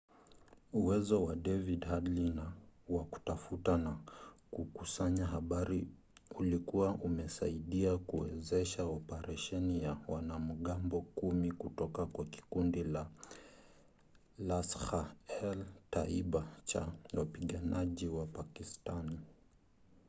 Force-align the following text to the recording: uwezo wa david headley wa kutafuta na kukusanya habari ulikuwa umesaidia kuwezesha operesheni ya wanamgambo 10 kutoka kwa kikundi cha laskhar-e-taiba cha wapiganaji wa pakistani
uwezo 0.79 1.15
wa 1.25 1.35
david 1.35 1.83
headley 1.85 2.33
wa 2.89 3.03
kutafuta 3.05 3.77
na 3.77 3.97
kukusanya 4.51 5.25
habari 5.25 5.87
ulikuwa 6.39 6.93
umesaidia 6.95 7.97
kuwezesha 7.97 8.85
operesheni 8.85 9.83
ya 9.83 9.97
wanamgambo 10.07 11.05
10 11.15 11.51
kutoka 11.53 12.05
kwa 12.05 12.25
kikundi 12.25 12.83
cha 12.83 13.05
laskhar-e-taiba 14.39 16.47
cha 16.65 16.87
wapiganaji 17.13 18.07
wa 18.07 18.25
pakistani 18.27 19.19